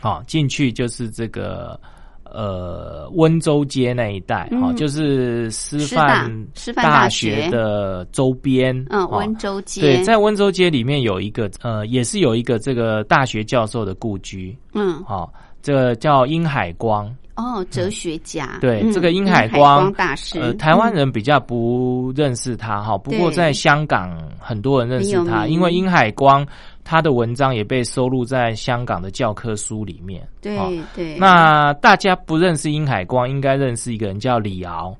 [0.00, 1.78] 好、进去就是这个
[2.24, 4.76] 呃温州街那一带，哈、嗯。
[4.76, 7.44] 就是师范师范大大学。
[7.44, 15.28] 学的周边，嗯，哦温州街，对，在温州街里面有一个呃，也是有一个这个大学教授的故居，嗯，哦，
[15.62, 17.14] 这个叫殷海光。
[17.36, 26.46] 哦，哲学家，对，嗯这个殷海海光大师，呃，台湾嗯人比较不认识他哈，不过在香港很多人认识他，因为殷海光
[26.84, 30.26] 他的文章也被收录在香港的教科书里面。
[30.40, 34.94] 对哦对，那大家不认识殷海光，应该认识一个人叫李敖。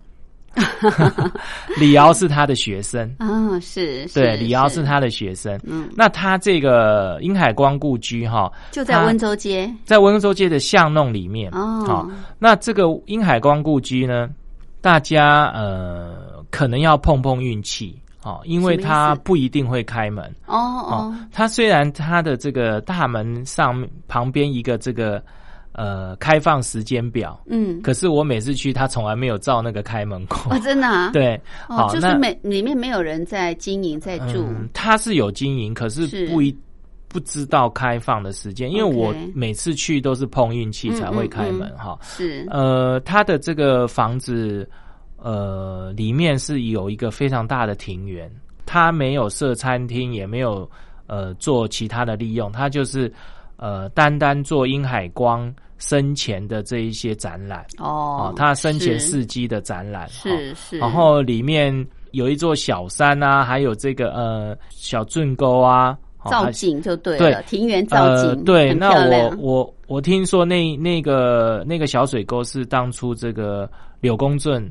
[1.78, 5.58] 李敖是他的学生，啊是，对，李敖是，他的学生。
[5.64, 11.50] 嗯，那他这个殷海光故居哈，就在温州街，在温州街的巷弄里面。
[11.52, 14.28] 哦好，那这个殷海光故居呢，
[14.80, 17.98] 大家呃可能要碰碰运气。
[18.22, 21.14] 哦，因为什么意思它不一定会开门哦哦哦，。
[21.30, 25.22] 它虽然它的这个大门上旁边一个这个
[25.74, 30.38] 呃开放时间表，嗯，可是我每次去，他从来没有照那个开门过。
[30.50, 31.34] 哦，真的啊，， 对，
[31.68, 36.26] 哦，好，就是每里面没有人在经营在住，嗯，它是有经营，可是是。
[36.28, 36.56] 不一
[37.06, 41.98] 不知道开放的时间，因为我每次去都是碰运气才会开嗯嗯门哈。
[42.02, 44.68] 是，呃，他的这个房子，
[45.16, 48.28] 呃，里面是有一个非常大的庭园，
[48.66, 50.68] 他没有设餐厅，也没有
[51.06, 53.12] 呃做其他的利用，他就是
[53.58, 55.54] 呃单单做殷海光
[55.86, 60.08] 生前的这一些展览哦哦，，他生前事迹的展览哦。
[60.10, 60.54] 是。
[60.54, 73.68] 是，然后里面有一座小山啊，还有这个呃小圳沟啊，哦造景就对对了，庭园造呃，景，对，那我我我听说那那个那个小水沟是当初这个
[74.00, 74.66] 柳公圳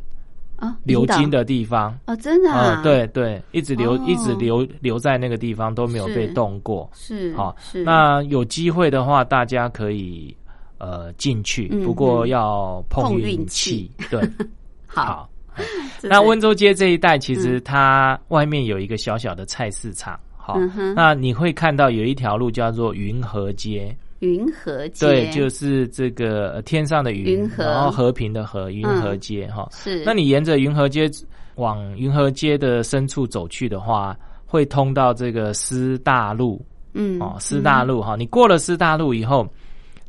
[0.57, 1.95] 啊，流经的地方。
[2.07, 4.01] 哦，真的啊，嗯，，对对，一直留、哦。
[4.07, 6.89] 一直留留在那个地方都没有被动过。
[6.93, 10.35] 是，好是，那有机会的话，大家可以
[10.77, 14.07] 呃进去，嗯不过嗯要碰碰运运气气。
[14.09, 14.21] 对，
[14.87, 15.29] 好，好。
[16.01, 20.19] 那温州街这一带，其实它外面有一个小小的菜市场。
[20.35, 23.95] 好，嗯那你会看到有一条路叫做云和街。
[24.19, 29.67] 云和街，对，就是这个呃天上的云，然后和平的和，云河嗯街哈。
[29.71, 31.09] 是，那你沿着云和街
[31.55, 38.15] 往云和街的深处走去的话，会通到这个师大路嗯哦，师大路哈。
[38.17, 39.45] 你过了师大路以后，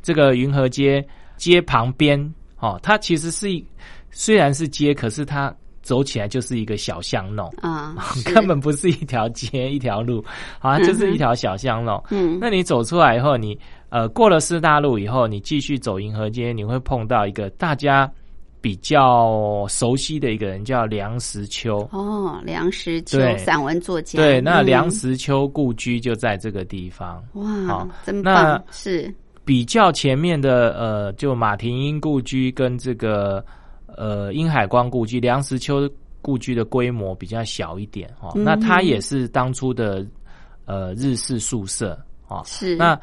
[0.05, 1.03] 这个云河街
[1.35, 2.15] 街旁边
[2.59, 3.65] 哦，它其实是一
[4.11, 5.51] 虽然是街，可是它
[5.81, 7.47] 走起来就是一个小巷弄。
[7.61, 10.23] 啊，是根本不是一条街 一条路，
[10.59, 12.01] 好像就是一条小巷弄。
[12.11, 13.57] 嗯那你走出来以后，你
[13.89, 18.09] 呃过了四大路以后，你继续走银河街，你会碰到一个大家
[18.61, 21.87] 比较熟悉的一个人，叫梁实秋。
[21.91, 27.23] 哦，梁实秋散文作家，对，那嗯梁实秋故居就在这个地方。
[27.33, 29.13] 哇好，真那棒，是
[29.45, 33.45] 比较前面的呃，就马廷英故居跟这个
[33.85, 35.87] 呃殷海光故居，梁实秋
[36.21, 38.31] 故居的规模比较小一点哦。
[38.35, 40.03] 嗯那它也是当初的
[40.65, 42.41] 呃日式宿舍哦。
[42.43, 42.99] 是，那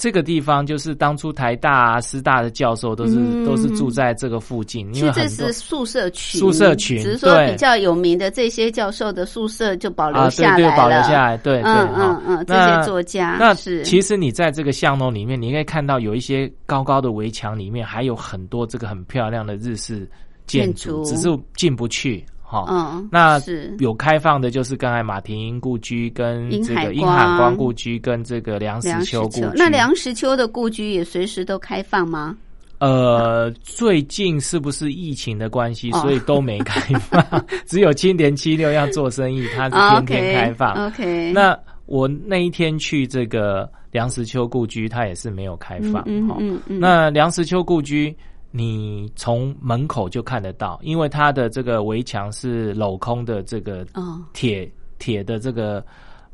[0.00, 3.46] 这个地方就是当初台大啊、师大的教授都是、嗯。
[3.50, 13.82] 都是住在这个附近，因为这是宿舍群，宿舍群只是说比较有名的这些教授的宿舍就保留啊，对对，下来了，保留下来，对对，嗯嗯嗯，这些作家那是。
[13.82, 20.08] 其实你在这个巷弄里面，你应该看到有一些高高的围墙里面还有很多这个很漂亮的日式
[20.46, 21.04] 建筑，建筑。
[21.04, 22.24] 只是进不去。
[22.50, 29.46] 哈、嗯，那是有开放的就是刚才马廷英故居跟这个殷光海光故居跟这个梁实秋故居。
[29.54, 32.36] 那梁实秋的故居也随时都开放吗？
[32.80, 37.22] 呃，最近是不是疫情的关系，哦所以都没开放？
[37.66, 40.72] 只有青年七六要做生意，它是天天开放。
[40.72, 46.02] 啊 OK，那我那一天去这个梁实秋故居，它也是没有开放。
[46.06, 48.16] 嗯嗯，那梁实秋故居，
[48.50, 55.84] 你从门口就看得到，因为它的这个围墙是镂空的，这个哦，铁铁的这个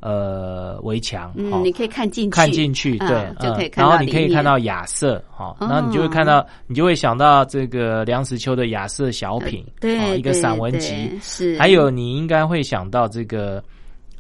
[0.01, 1.33] 呃围墙。
[1.37, 3.09] 嗯，哦你可以看进去，看进去，嗯
[3.39, 5.67] 对，就可以嗯然后你可以看到亚瑟，哈，哦。
[5.69, 13.63] 然后你就会看到，你就会想到这个梁实秋的亚瑟小品，呃对哦一个散文集，是，还有你应该会想到这个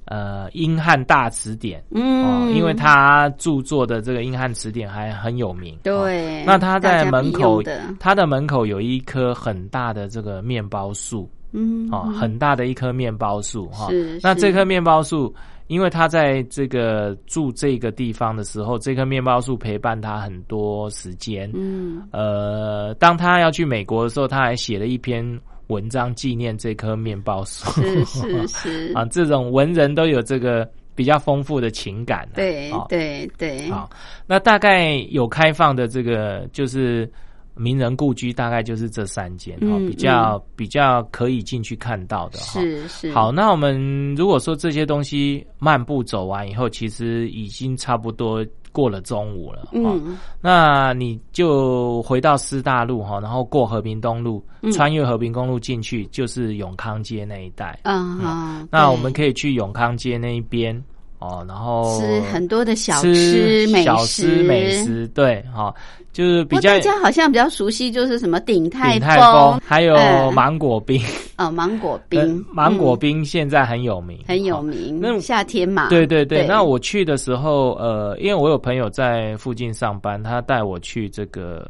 [0.07, 13.89] 呃英汉大词典，哦嗯，，因为他著作的这个英汉词典还很有名，哦对，那他在门口的，他的门口有一棵很大的这个面包树，嗯，哦，很大的一棵面包树哈。
[14.23, 15.35] 那这棵面包树，
[15.67, 21.51] 因为他在这个住这个地方的时候，这棵面包树陪伴他很多时间。
[21.55, 22.03] 嗯。
[22.13, 25.25] 呃，当他要去美国的时候，他还写了一篇
[25.69, 27.71] 文章纪念这棵面包树。
[27.73, 32.35] 是是是 啊，这种文人都有这个比较丰富的情感、啊。
[32.37, 33.89] 对啊对对，好，
[34.27, 37.11] 那大概有开放的这个就是
[37.55, 39.59] 名人故居，大概就是这三间
[39.89, 42.61] 比较比较可以进去看到的哈。
[42.61, 48.45] 是是好，那我们如果说这些东西漫步走完以后，其实已经差不多
[48.77, 49.63] 过了中午了。
[49.63, 57.81] 哈嗯那你就回到师大路哈，然后过和平东路，嗯穿越和平公路进去，就是永康街那一带。
[57.85, 60.85] 嗯好，那我们可以去永康街那一边
[61.19, 65.75] 哦，然后吃很多的小吃小吃美食，对，哈、
[66.13, 70.35] 就是比较大家好像比较熟悉，就是什么鼎泰丰，还有嗯。
[70.35, 71.01] 芒果冰，
[71.39, 76.47] 哦，芒果呃冰，芒果嗯冰现在很有名，很有哈名，那夏天嘛，对对对，对。
[76.47, 81.67] 那我去的时候，呃，因为我有朋友在附近上班，他带我去这个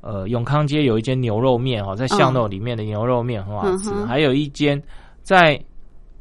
[0.00, 4.80] 呃永康街有一间牛肉面哦，在巷弄里面的牛肉面很好吃，嗯还有一间
[5.22, 5.60] 在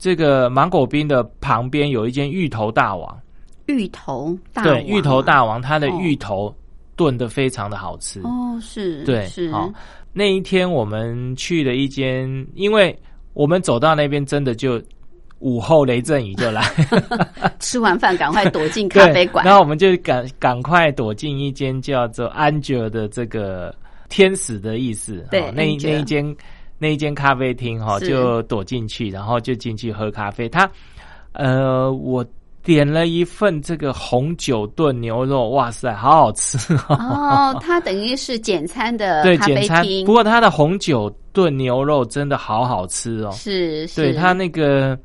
[0.05, 3.19] 这个芒果冰的旁边有一间芋头大王，
[3.65, 5.99] 芋头大对，王芋头大王，它的哦。
[5.99, 6.55] 芋头
[6.95, 8.21] 炖的非常的好吃。
[8.21, 9.67] 哦，是，对，是，好，
[10.13, 12.95] 那一天我们去了一间，因为
[13.33, 14.79] 我们走到那边真的就
[15.39, 16.61] 午后雷阵雨就来，
[17.57, 19.43] 吃完饭赶快躲进 咖啡对，馆。
[19.43, 23.73] 然，后我们就赶赶快躲进一间叫做 Angel 的这个
[24.07, 26.35] 天使的意思，对哦那一那一间
[26.77, 30.47] 那一间咖啡厅哈，是就躲进去，然后就进去喝咖啡。
[30.49, 30.69] 他
[31.31, 32.25] 呃，我
[32.63, 36.57] 点了一份这个红酒炖牛肉，哇塞，好好吃
[36.87, 36.95] 哦。
[36.95, 39.85] 哦，它等于是简餐的 对，咖简餐。
[40.05, 43.31] 不过它的红酒炖牛肉真的好好吃哦。
[43.33, 44.97] 是，是对它那个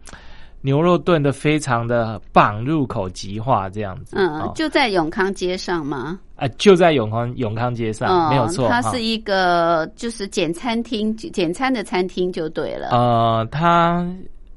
[0.62, 4.16] 牛肉炖的非常的棒，入口即化这样子。
[4.16, 6.18] 嗯哦，就在永康街上吗？
[6.36, 8.68] 啊，就在永康永康街上，嗯，没有错。
[8.68, 12.88] 哈它是一个就是简餐厅，简餐的餐厅就对了。
[12.90, 14.06] 呃，它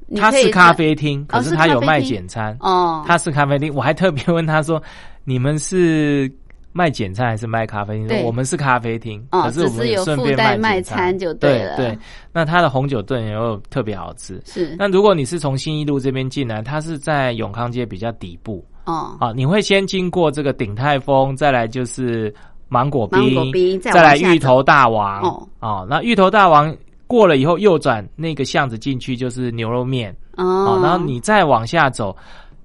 [0.06, 2.56] 你可以它是咖啡厅，可哦是是它有卖简餐。
[2.60, 4.82] 哦，它是咖啡厅，我还特别问他说
[5.24, 6.30] ：“你们是
[6.74, 8.22] 卖简餐还是卖咖啡厅？”对。
[8.22, 11.18] 我们是咖啡厅，哦可是我们顺便带卖餐。
[11.18, 11.76] 就对了。
[11.76, 11.96] 对，
[12.32, 14.42] 那它的红酒炖牛肉特别好吃。
[14.44, 14.76] 是。
[14.78, 18.62] 那如果你是从新一路这边进来，它是在永康街比较底部。
[18.84, 22.34] 哦，啊，你会先经过这个鼎泰丰，再来就是
[22.68, 26.76] 芒果冰，芒果冰再再来芋头大王哦哦，那芋头大王。
[27.06, 30.44] 过了以后右转那个巷子进去就是牛肉面哦。
[30.44, 32.16] 哦，，然后你再往下走，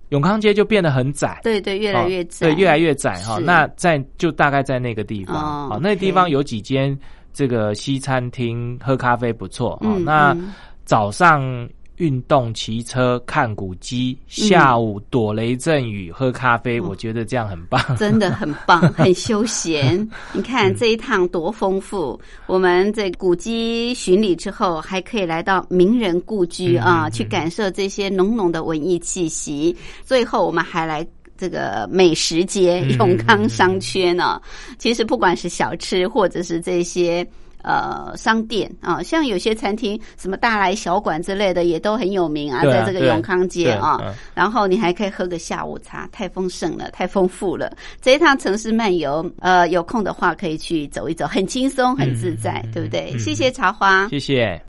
[0.09, 1.39] 永康街就变得很窄。
[1.43, 3.37] 对对越来越哦窄，对，越来越窄哈。
[3.37, 6.97] 是那在就大概在那个地方，哦好，那个地方有几间
[7.33, 9.95] 这个西餐厅，喝咖啡不错哦。
[9.97, 10.53] 嗯那嗯
[10.85, 11.67] 早上
[11.99, 17.79] 运动、骑车、看古迹，下午躲雷阵雨、喝咖啡，我觉得这样很棒。
[17.97, 19.97] 真的很棒， 很休闲。
[20.33, 22.19] 你嗯看这一趟多丰富！
[22.47, 29.75] 我们这古迹巡礼之后，还可以来到名人故居啊，去感受这些浓浓的文艺气息。
[30.03, 31.05] 最后，我们还来。
[31.39, 34.41] 这个美食街嗯永康商圈呢、
[34.77, 37.25] 其实不管是小吃或者是这些
[37.63, 43.97] 呃商店啊，像有些餐厅什么大来小馆之类的也都很有名啊，在这个永康街啊。
[44.01, 47.71] 嗯然后你还可以喝个下午茶，太丰盛了，太丰富了。
[48.01, 53.11] 这一趟城市漫游，呃，有空的话可以去走一走，很轻松，很自在，嗯对不对？
[53.13, 54.68] 嗯谢谢茶花，谢谢。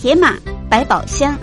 [0.00, 0.34] 铁马
[0.70, 1.38] 百宝箱。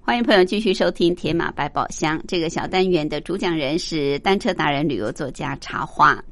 [0.00, 6.22] 欢迎朋友继续收听《铁马百宝箱》这个小单元的主讲人是单车达人、旅游作家茶花。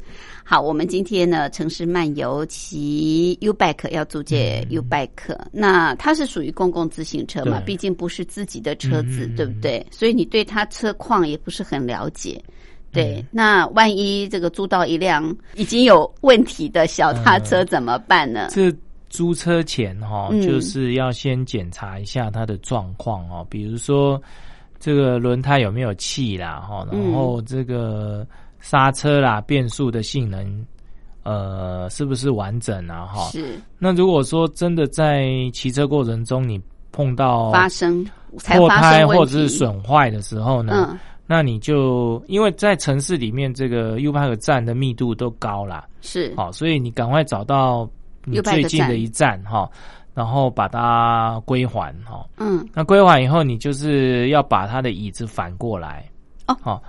[0.50, 7.60] 好，我们今天呢，城市漫游骑 U bike 要租借 U bike，那它是属于公共自行车嘛？
[7.60, 9.86] 对毕竟不是自己的车子，对不对？
[9.90, 12.42] 所以你对它车况也不是很了解。
[12.46, 12.52] 嗯
[12.92, 18.48] 对，那万一这个租到一辆已经有问题的小踏车怎么办呢？
[18.50, 18.74] 这
[19.10, 24.18] 租车前哈、嗯就是要先检查一下它的状况哦，比如说
[24.80, 28.26] 这个轮胎有没有气啦哈，嗯然后这个
[28.60, 30.66] 刹车啦、变速的性能。
[31.24, 33.04] 呃，是不是完整啊？
[33.04, 36.58] 哈，是那如果说真的在骑车过程中你
[36.90, 38.02] 碰到发生
[38.38, 47.86] 才破胎或者是，损坏的时候呢，嗯，那你就因为在城市里面这个 U Park 站的密度都高啦，是好，所以你赶快找到
[48.24, 49.68] 你最近的一站哈，
[50.14, 52.26] 然后把它归还哈。
[52.38, 56.08] 嗯，那归还以后，你就是要把它的椅子反过来。
[56.46, 56.82] 哦好，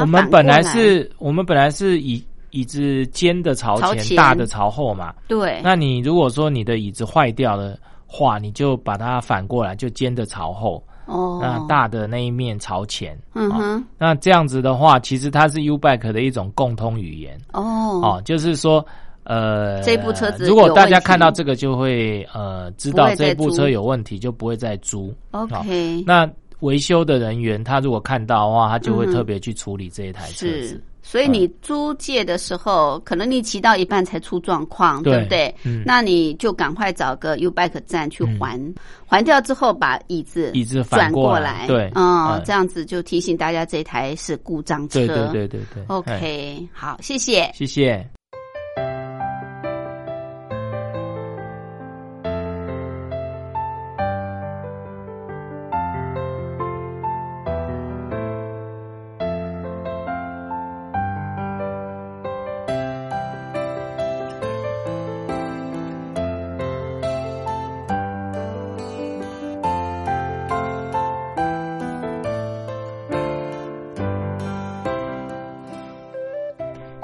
[0.00, 5.14] 我们本来是我们本来是椅椅子尖的朝前，朝前大的朝后嘛。
[5.28, 13.14] 对，那你如果说你的椅子坏掉的话，你就把它反过来，就尖的朝后，哦，那大的那一面朝前。
[13.14, 17.38] 哦嗯哼，那这样子的话，其实它是 U Bike 的一种共通语言。
[17.52, 18.84] 哦，哦，就是说，
[19.22, 25.14] 呃，这部车子如果大家看到这个，就会呃知道这部车有问题，就不会再租。
[25.30, 26.28] OK，那
[26.60, 35.54] 维修的人员他如果看到的话，他就会特别去处理这一台车是子。，所以你租借的时候，可能你骑到一半才出状况，对对不对？
[35.64, 38.60] 嗯那你就赶快找个 U bike 站去还，
[39.06, 45.06] 还掉之后把椅子椅子转反过来，对，嗯，嗯这样子就提醒大家这台是故障车。
[45.06, 47.50] 对对对对 OK，好，谢谢。
[47.54, 48.19] 谢谢。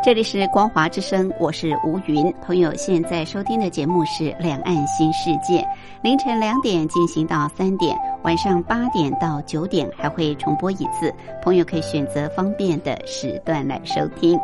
[0.07, 2.33] 这里是光华之声，我是吴云。
[2.41, 5.59] 朋友现在收听的节目是《两岸新世界》，
[6.01, 11.15] 凌晨两点进行到三点，晚上八点到九点还会重播一次。
[11.41, 14.37] 朋友可以选择方便的时段来收听。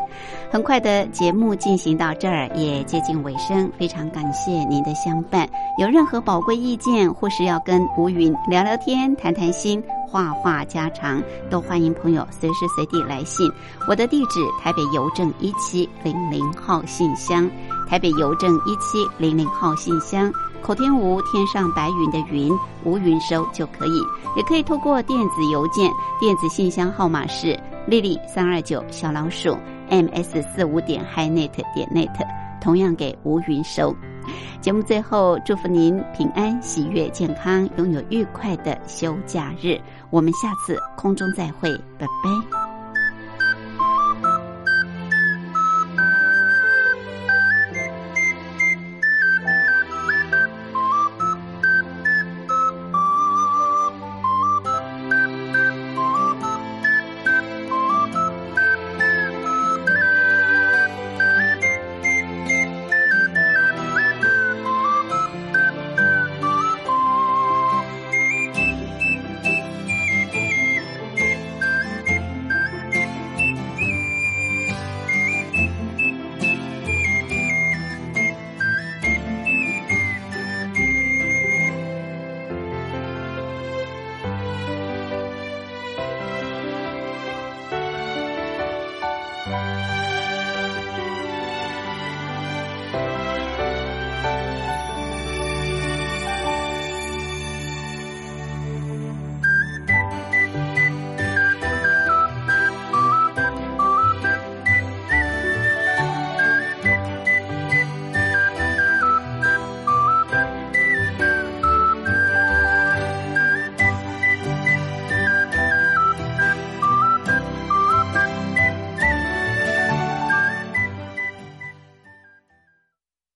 [0.52, 5.48] 很快的节目进行到这儿也接近尾声，非常感谢您的相伴。
[5.78, 11.20] 有任何宝贵意见，或是要跟吴云聊聊天、谈谈心、话话家常，
[11.50, 13.50] 都欢迎朋友随时随地来信。
[13.88, 17.50] 我的地址：台北邮政一七零零号信箱，
[17.88, 20.32] 台北邮政一七零零号信箱。
[20.62, 22.52] 口天吴天上白云的云，
[22.84, 24.00] 吴云收就可以，
[24.36, 25.90] 也可以透过电子邮件，
[26.20, 29.56] 电子信箱号码是丽丽三二九小老鼠
[29.90, 32.14] ms 四五点 hinet 点 net，
[32.60, 33.94] 同样给吴云收。
[34.60, 39.76] 节目最后，祝福您平安、喜悦、健康，拥有愉快的休假日。
[40.10, 42.61] 我们下次空中再会，拜拜。